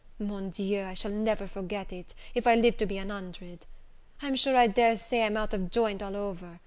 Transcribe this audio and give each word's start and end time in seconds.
Mon 0.17 0.49
Dieu 0.49 0.81
I 0.83 0.95
shall 0.95 1.11
never 1.11 1.45
forget 1.45 1.93
it, 1.93 2.15
if 2.33 2.47
I 2.47 2.55
live 2.55 2.75
to 2.77 2.87
be 2.87 2.97
an 2.97 3.11
hundred. 3.11 3.67
I'm 4.19 4.35
sure 4.35 4.57
I 4.57 4.65
dare 4.65 4.97
say 4.97 5.21
I'm 5.23 5.37
out 5.37 5.53
of 5.53 5.69
joint 5.69 6.01
all 6.01 6.15
over. 6.15 6.59